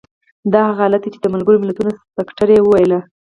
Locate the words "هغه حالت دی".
0.69-1.09